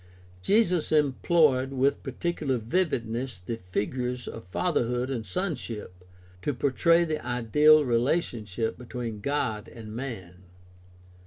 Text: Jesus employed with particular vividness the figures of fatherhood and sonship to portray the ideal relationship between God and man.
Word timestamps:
Jesus 0.41 0.91
employed 0.91 1.71
with 1.73 2.01
particular 2.01 2.57
vividness 2.57 3.37
the 3.37 3.55
figures 3.55 4.27
of 4.27 4.43
fatherhood 4.45 5.11
and 5.11 5.27
sonship 5.27 6.03
to 6.41 6.55
portray 6.55 7.03
the 7.05 7.23
ideal 7.23 7.85
relationship 7.85 8.79
between 8.79 9.19
God 9.21 9.67
and 9.67 9.95
man. 9.95 10.41